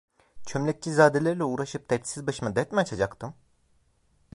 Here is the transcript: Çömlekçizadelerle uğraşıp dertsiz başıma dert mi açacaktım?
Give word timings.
Çömlekçizadelerle 0.45 1.43
uğraşıp 1.43 1.89
dertsiz 1.89 2.27
başıma 2.27 2.55
dert 2.55 2.71
mi 2.71 2.79
açacaktım? 2.79 3.33